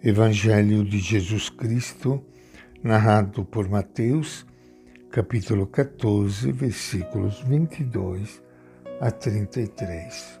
Evangelho 0.00 0.84
de 0.84 1.00
Jesus 1.00 1.48
Cristo, 1.50 2.22
narrado 2.84 3.44
por 3.44 3.68
Mateus, 3.68 4.46
capítulo 5.10 5.66
14, 5.66 6.52
versículos 6.52 7.40
22 7.40 8.40
a 9.00 9.10
33. 9.10 10.40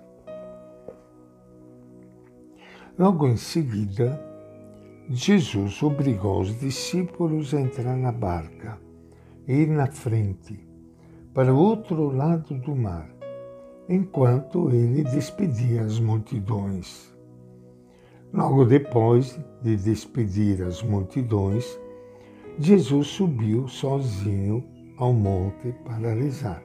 Logo 2.96 3.26
em 3.26 3.36
seguida, 3.36 4.24
Jesus 5.10 5.82
obrigou 5.82 6.40
os 6.42 6.60
discípulos 6.60 7.52
a 7.52 7.60
entrar 7.60 7.96
na 7.96 8.12
barca 8.12 8.78
e 9.48 9.54
ir 9.54 9.68
na 9.70 9.88
frente, 9.88 10.68
para 11.34 11.52
o 11.52 11.58
outro 11.58 12.10
lado 12.10 12.54
do 12.54 12.76
mar, 12.76 13.10
enquanto 13.88 14.70
ele 14.70 15.02
despedia 15.02 15.82
as 15.82 15.98
multidões. 15.98 17.17
Logo 18.32 18.64
depois 18.64 19.38
de 19.62 19.76
despedir 19.76 20.62
as 20.62 20.82
multidões, 20.82 21.78
Jesus 22.58 23.06
subiu 23.06 23.66
sozinho 23.68 24.62
ao 24.98 25.12
monte 25.12 25.72
para 25.84 26.12
rezar. 26.12 26.62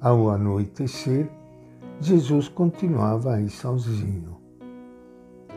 Ao 0.00 0.30
anoitecer, 0.30 1.28
Jesus 2.00 2.48
continuava 2.48 3.34
aí 3.34 3.48
sozinho. 3.48 4.36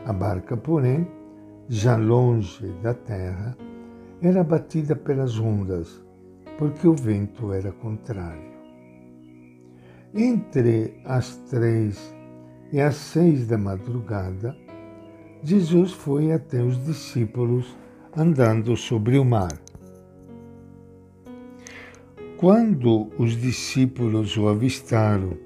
A 0.06 0.12
barca, 0.12 0.56
porém, 0.56 1.06
já 1.68 1.96
longe 1.96 2.68
da 2.82 2.94
terra, 2.94 3.56
era 4.22 4.44
batida 4.44 4.94
pelas 4.94 5.38
ondas, 5.38 6.00
porque 6.58 6.86
o 6.86 6.94
vento 6.94 7.52
era 7.52 7.72
contrário. 7.72 8.50
Entre 10.14 11.00
as 11.04 11.36
três 11.48 12.14
e 12.72 12.80
às 12.80 12.96
seis 12.96 13.46
da 13.46 13.58
madrugada, 13.58 14.56
Jesus 15.42 15.92
foi 15.92 16.32
até 16.32 16.62
os 16.62 16.84
discípulos 16.84 17.76
andando 18.16 18.76
sobre 18.76 19.18
o 19.18 19.24
mar. 19.24 19.52
Quando 22.36 23.10
os 23.18 23.36
discípulos 23.36 24.36
o 24.36 24.48
avistaram 24.48 25.36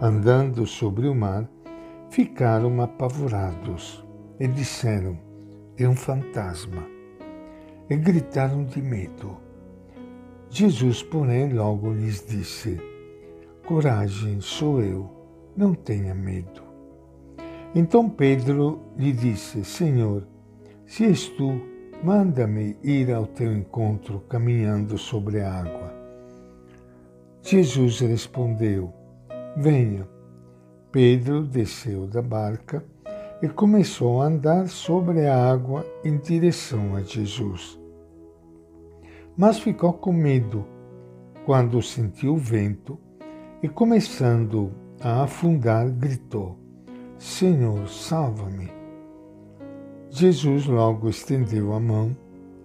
andando 0.00 0.66
sobre 0.66 1.08
o 1.08 1.14
mar, 1.14 1.48
ficaram 2.10 2.80
apavorados 2.80 4.04
e 4.38 4.46
disseram: 4.46 5.18
É 5.76 5.88
um 5.88 5.96
fantasma. 5.96 6.86
E 7.90 7.96
gritaram 7.96 8.64
de 8.64 8.82
medo. 8.82 9.36
Jesus, 10.50 11.02
porém, 11.02 11.52
logo 11.52 11.92
lhes 11.92 12.24
disse: 12.26 12.78
Coragem, 13.66 14.40
sou 14.40 14.82
eu 14.82 15.17
não 15.58 15.74
tenha 15.74 16.14
medo. 16.14 16.62
Então 17.74 18.08
Pedro 18.08 18.80
lhe 18.96 19.12
disse: 19.12 19.64
Senhor, 19.64 20.24
se 20.86 21.04
és 21.04 21.28
tu, 21.30 21.60
manda-me 22.02 22.76
ir 22.82 23.12
ao 23.12 23.26
teu 23.26 23.52
encontro 23.52 24.20
caminhando 24.28 24.96
sobre 24.96 25.40
a 25.40 25.52
água. 25.52 25.92
Jesus 27.42 27.98
respondeu: 27.98 28.92
Venha. 29.56 30.08
Pedro 30.92 31.42
desceu 31.42 32.06
da 32.06 32.22
barca 32.22 32.82
e 33.42 33.48
começou 33.48 34.22
a 34.22 34.26
andar 34.26 34.68
sobre 34.68 35.26
a 35.26 35.52
água 35.52 35.84
em 36.02 36.16
direção 36.16 36.96
a 36.96 37.02
Jesus. 37.02 37.78
Mas 39.36 39.58
ficou 39.58 39.92
com 39.92 40.12
medo 40.12 40.64
quando 41.44 41.82
sentiu 41.82 42.34
o 42.34 42.38
vento 42.38 42.98
e, 43.62 43.68
começando 43.68 44.72
a 45.00 45.22
afundar, 45.22 45.90
gritou: 45.90 46.58
Senhor, 47.18 47.88
salva-me. 47.88 48.68
Jesus 50.10 50.66
logo 50.66 51.08
estendeu 51.08 51.72
a 51.72 51.80
mão, 51.80 52.16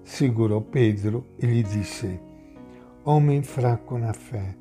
segurou 0.04 0.62
Pedro 0.62 1.26
e 1.40 1.46
lhe 1.46 1.64
disse: 1.64 2.20
Homem 3.06 3.44
fraco 3.44 3.98
na 3.98 4.14
fé, 4.14 4.56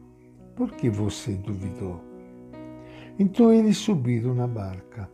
por 0.56 0.72
que 0.72 0.90
você 0.90 1.32
duvidou? 1.32 2.00
Então 3.18 3.52
eles 3.52 3.76
subiram 3.76 4.34
na 4.34 4.46
barca 4.46 5.08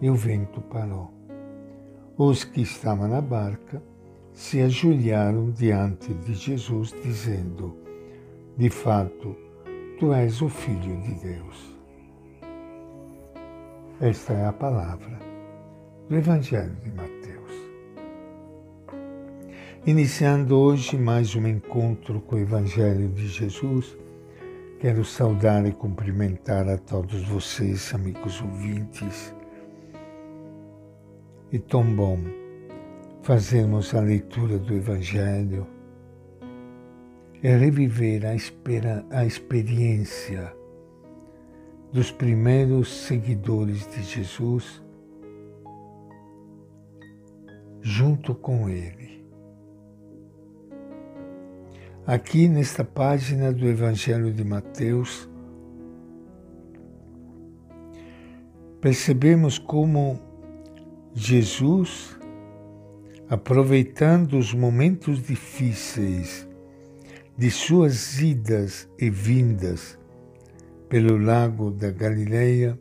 e 0.00 0.10
o 0.10 0.14
vento 0.14 0.60
parou. 0.60 1.10
Os 2.16 2.44
que 2.44 2.62
estavam 2.62 3.08
na 3.08 3.20
barca 3.20 3.82
se 4.32 4.60
ajoelharam 4.60 5.50
diante 5.50 6.12
de 6.14 6.34
Jesus, 6.34 6.94
dizendo: 7.02 7.76
De 8.56 8.68
fato, 8.68 9.36
tu 9.98 10.12
és 10.12 10.40
o 10.42 10.48
Filho 10.48 11.00
de 11.02 11.14
Deus. 11.14 11.79
Esta 14.00 14.32
é 14.32 14.46
a 14.46 14.52
palavra 14.52 15.18
do 16.08 16.16
Evangelho 16.16 16.74
de 16.82 16.90
Mateus. 16.90 17.52
Iniciando 19.84 20.58
hoje 20.58 20.96
mais 20.96 21.36
um 21.36 21.46
encontro 21.46 22.18
com 22.22 22.36
o 22.36 22.38
Evangelho 22.38 23.10
de 23.10 23.28
Jesus, 23.28 23.98
quero 24.78 25.04
saudar 25.04 25.66
e 25.66 25.72
cumprimentar 25.72 26.66
a 26.66 26.78
todos 26.78 27.28
vocês, 27.28 27.94
amigos 27.94 28.40
ouvintes. 28.40 29.34
E 31.52 31.58
tão 31.58 31.84
bom 31.84 32.20
fazermos 33.20 33.94
a 33.94 34.00
leitura 34.00 34.56
do 34.56 34.72
Evangelho 34.72 35.66
e 37.42 37.48
reviver 37.48 38.24
a, 38.24 38.34
espera, 38.34 39.04
a 39.10 39.26
experiência 39.26 40.58
dos 41.92 42.10
primeiros 42.10 42.88
seguidores 42.88 43.86
de 43.88 44.02
Jesus 44.02 44.82
junto 47.82 48.34
com 48.34 48.68
ele. 48.68 49.24
Aqui 52.06 52.48
nesta 52.48 52.84
página 52.84 53.52
do 53.52 53.66
Evangelho 53.66 54.32
de 54.32 54.44
Mateus, 54.44 55.28
percebemos 58.80 59.58
como 59.58 60.18
Jesus, 61.12 62.18
aproveitando 63.28 64.38
os 64.38 64.54
momentos 64.54 65.22
difíceis 65.22 66.48
de 67.36 67.50
suas 67.50 68.20
idas 68.20 68.88
e 68.98 69.10
vindas 69.10 69.99
pelo 70.90 71.16
lago 71.16 71.70
da 71.70 71.88
Galileia, 71.92 72.76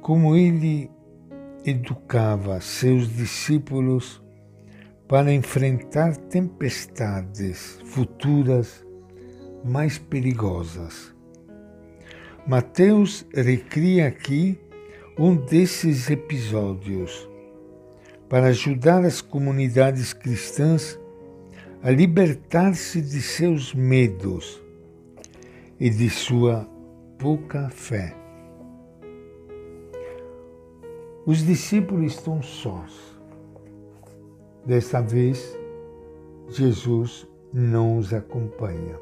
como 0.00 0.34
ele 0.34 0.90
educava 1.62 2.58
seus 2.62 3.14
discípulos 3.14 4.22
para 5.06 5.30
enfrentar 5.30 6.16
tempestades 6.16 7.78
futuras 7.84 8.82
mais 9.62 9.98
perigosas. 9.98 11.14
Mateus 12.46 13.26
recria 13.34 14.08
aqui 14.08 14.58
um 15.18 15.36
desses 15.36 16.08
episódios 16.08 17.28
para 18.26 18.46
ajudar 18.46 19.04
as 19.04 19.20
comunidades 19.20 20.14
cristãs 20.14 20.98
a 21.82 21.90
libertar-se 21.90 23.02
de 23.02 23.20
seus 23.20 23.74
medos 23.74 24.64
e 25.78 25.90
de 25.90 26.08
sua 26.08 26.68
pouca 27.18 27.68
fé. 27.68 28.16
Os 31.26 31.38
discípulos 31.44 32.12
estão 32.12 32.40
sós. 32.42 33.18
Desta 34.64 35.00
vez, 35.00 35.58
Jesus 36.48 37.28
não 37.52 37.98
os 37.98 38.14
acompanha. 38.14 38.98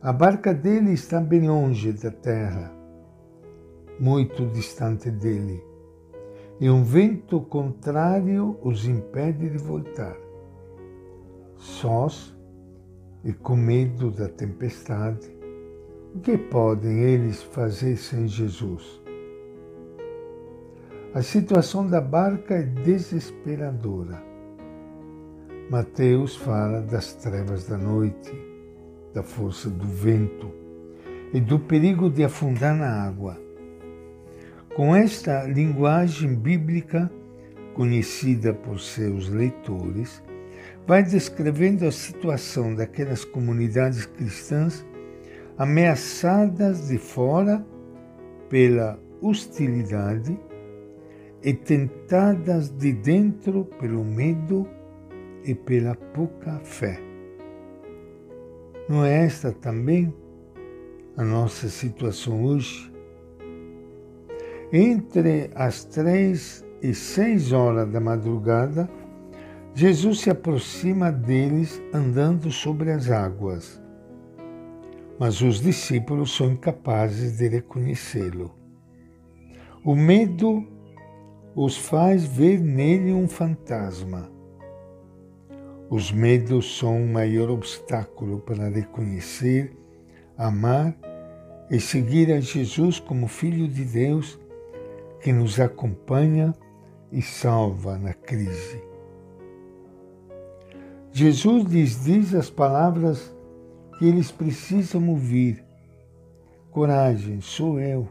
A 0.00 0.12
barca 0.12 0.52
dele 0.52 0.92
está 0.92 1.20
bem 1.20 1.48
longe 1.48 1.92
da 1.92 2.10
terra, 2.10 2.74
muito 4.00 4.44
distante 4.46 5.10
dele, 5.10 5.62
e 6.60 6.68
um 6.68 6.82
vento 6.82 7.40
contrário 7.40 8.58
os 8.62 8.84
impede 8.84 9.48
de 9.48 9.58
voltar. 9.58 10.16
Sós, 11.56 12.36
e 13.24 13.32
com 13.32 13.56
medo 13.56 14.10
da 14.10 14.28
tempestade, 14.28 15.30
o 16.14 16.20
que 16.20 16.36
podem 16.36 17.00
eles 17.00 17.42
fazer 17.42 17.96
sem 17.96 18.26
Jesus? 18.26 19.00
A 21.14 21.22
situação 21.22 21.86
da 21.86 22.00
barca 22.00 22.54
é 22.54 22.62
desesperadora. 22.62 24.22
Mateus 25.70 26.36
fala 26.36 26.80
das 26.80 27.14
trevas 27.14 27.66
da 27.66 27.78
noite, 27.78 28.32
da 29.14 29.22
força 29.22 29.70
do 29.70 29.86
vento 29.86 30.50
e 31.32 31.40
do 31.40 31.58
perigo 31.58 32.10
de 32.10 32.24
afundar 32.24 32.74
na 32.74 33.04
água. 33.06 33.38
Com 34.74 34.96
esta 34.96 35.44
linguagem 35.44 36.34
bíblica, 36.34 37.10
conhecida 37.74 38.52
por 38.52 38.80
seus 38.80 39.28
leitores, 39.28 40.22
vai 40.86 41.02
descrevendo 41.02 41.86
a 41.86 41.92
situação 41.92 42.74
daquelas 42.74 43.24
comunidades 43.24 44.06
cristãs 44.06 44.84
ameaçadas 45.56 46.88
de 46.88 46.98
fora 46.98 47.64
pela 48.48 48.98
hostilidade 49.20 50.38
e 51.42 51.52
tentadas 51.52 52.70
de 52.70 52.92
dentro 52.92 53.64
pelo 53.78 54.04
medo 54.04 54.68
e 55.44 55.54
pela 55.54 55.94
pouca 55.94 56.58
fé. 56.60 56.98
Não 58.88 59.04
é 59.04 59.24
esta 59.24 59.52
também 59.52 60.12
a 61.16 61.24
nossa 61.24 61.68
situação 61.68 62.44
hoje? 62.44 62.92
Entre 64.72 65.50
as 65.54 65.84
três 65.84 66.64
e 66.80 66.94
seis 66.94 67.52
horas 67.52 67.88
da 67.90 68.00
madrugada, 68.00 68.88
Jesus 69.74 70.20
se 70.20 70.28
aproxima 70.28 71.10
deles 71.10 71.80
andando 71.94 72.50
sobre 72.50 72.90
as 72.92 73.10
águas. 73.10 73.80
Mas 75.18 75.40
os 75.40 75.60
discípulos 75.60 76.36
são 76.36 76.52
incapazes 76.52 77.38
de 77.38 77.48
reconhecê-lo. 77.48 78.54
O 79.82 79.94
medo 79.94 80.66
os 81.54 81.76
faz 81.76 82.24
ver 82.24 82.60
nele 82.60 83.12
um 83.12 83.26
fantasma. 83.26 84.30
Os 85.88 86.12
medos 86.12 86.78
são 86.78 87.02
o 87.02 87.08
maior 87.08 87.50
obstáculo 87.50 88.40
para 88.40 88.68
reconhecer, 88.68 89.74
amar 90.36 90.94
e 91.70 91.80
seguir 91.80 92.30
a 92.32 92.40
Jesus 92.40 93.00
como 93.00 93.26
Filho 93.26 93.66
de 93.68 93.84
Deus 93.84 94.38
que 95.20 95.32
nos 95.32 95.58
acompanha 95.58 96.54
e 97.10 97.22
salva 97.22 97.98
na 97.98 98.12
crise. 98.12 98.91
Jesus 101.12 101.64
lhes 101.64 102.04
diz 102.04 102.34
as 102.34 102.50
palavras 102.50 103.34
que 103.98 104.06
eles 104.06 104.30
precisam 104.30 105.08
ouvir. 105.08 105.62
Coragem, 106.70 107.40
sou 107.40 107.78
eu. 107.78 108.08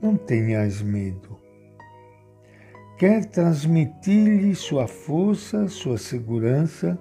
Não 0.00 0.16
tenhas 0.16 0.82
medo 0.82 1.42
quer 3.02 3.24
transmitir-lhe 3.24 4.54
sua 4.54 4.86
força, 4.86 5.66
sua 5.66 5.98
segurança 5.98 6.96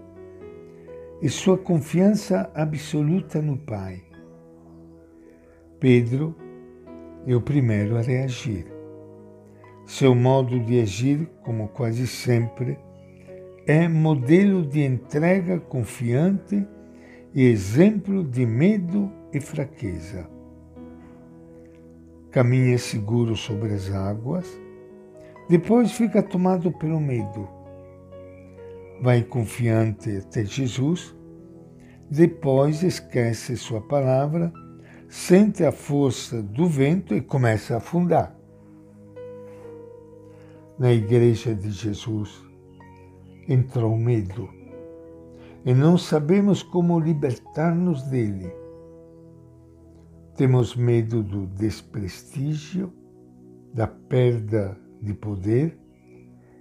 e 1.22 1.30
sua 1.30 1.56
confiança 1.56 2.50
absoluta 2.56 3.40
no 3.40 3.56
Pai. 3.56 4.02
Pedro 5.80 6.36
é 7.28 7.36
o 7.36 7.40
primeiro 7.40 7.98
a 8.00 8.02
reagir. 8.02 8.66
Seu 9.86 10.16
modo 10.16 10.60
de 10.60 10.82
agir, 10.82 11.30
como 11.44 11.68
quase 11.68 12.08
sempre, 12.08 12.80
é 13.66 13.88
modelo 13.88 14.66
de 14.66 14.82
entrega 14.82 15.60
confiante 15.60 16.66
e 17.34 17.44
exemplo 17.44 18.24
de 18.24 18.46
medo 18.46 19.12
e 19.32 19.40
fraqueza. 19.40 20.28
Caminha 22.32 22.78
seguro 22.78 23.36
sobre 23.36 23.74
as 23.74 23.92
águas 23.92 24.48
depois 25.52 25.92
fica 25.92 26.24
tomado 26.24 26.72
pelo 26.72 26.98
medo. 26.98 27.46
Vai 29.02 29.22
confiante 29.22 30.10
até 30.16 30.46
Jesus. 30.46 31.14
Depois 32.10 32.84
esquece 32.84 33.58
sua 33.58 33.82
palavra, 33.82 34.54
sente 35.10 35.66
a 35.66 35.72
força 35.74 36.42
do 36.42 36.68
vento 36.68 37.14
e 37.14 37.20
começa 37.20 37.74
a 37.74 37.78
afundar. 37.80 38.34
Na 40.80 40.94
igreja 40.94 41.54
de 41.54 41.70
Jesus 41.70 42.51
entrou 43.52 43.98
medo 43.98 44.50
e 45.66 45.74
não 45.74 45.98
sabemos 45.98 46.64
como 46.64 47.00
libertar-nos 47.00 48.04
dele. 48.04 48.52
Temos 50.36 50.76
medo 50.76 51.22
do 51.22 51.46
desprestígio, 51.46 52.92
da 53.74 53.88
perda 53.88 54.78
de 55.02 55.14
poder 55.14 55.78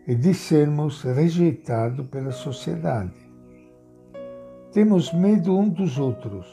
e 0.07 0.15
de 0.15 0.35
sermos 0.35 1.03
rejeitados 1.03 2.07
pela 2.09 2.33
sociedade. 2.33 3.15
Temos 4.73 5.13
medo 5.13 5.57
um 5.57 5.69
dos 5.69 5.99
outros. 5.99 6.47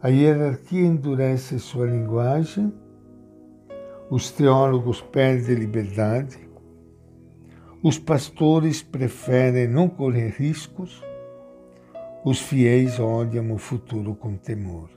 A 0.00 0.08
hierarquia 0.08 0.86
endurece 0.86 1.58
sua 1.58 1.86
linguagem, 1.86 2.72
os 4.10 4.30
teólogos 4.30 5.00
perdem 5.00 5.56
liberdade, 5.56 6.38
os 7.82 7.98
pastores 7.98 8.82
preferem 8.82 9.66
não 9.66 9.88
correr 9.88 10.34
riscos, 10.38 11.02
os 12.24 12.40
fiéis 12.40 13.00
olham 13.00 13.52
o 13.52 13.58
futuro 13.58 14.14
com 14.14 14.36
temor. 14.36 14.88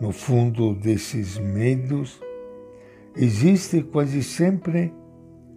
No 0.00 0.10
fundo 0.10 0.74
desses 0.74 1.38
medos, 1.38 2.20
Existe 3.14 3.82
quase 3.82 4.22
sempre 4.22 4.90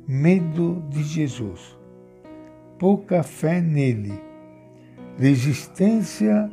medo 0.06 0.84
de 0.90 1.04
Jesus, 1.04 1.80
pouca 2.78 3.24
fé 3.24 3.62
nele, 3.62 4.12
resistência 5.18 6.52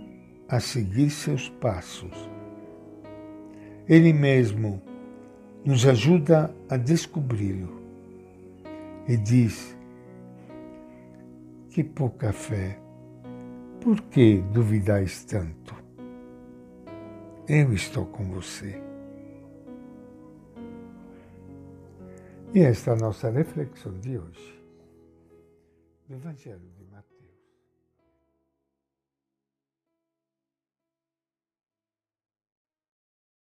a 0.48 0.60
seguir 0.60 1.10
seus 1.10 1.48
passos. 1.48 2.30
Ele 3.88 4.12
mesmo 4.12 4.80
nos 5.64 5.84
ajuda 5.84 6.54
a 6.68 6.76
descobri-lo 6.76 7.81
e 9.08 9.16
diz: 9.16 9.76
Que 11.70 11.82
pouca 11.82 12.32
fé, 12.32 12.78
por 13.80 14.00
que 14.02 14.42
duvidais 14.52 15.24
tanto? 15.24 15.74
Eu 17.48 17.72
estou 17.72 18.06
com 18.06 18.24
você. 18.24 18.80
E 22.54 22.60
esta 22.60 22.90
é 22.90 22.94
a 22.94 22.96
nossa 22.96 23.30
reflexão 23.30 23.98
de 23.98 24.18
hoje 24.18 24.62
do 26.06 26.14
Evangelho 26.14 26.70
de 26.76 26.84
Mateus. 26.84 27.11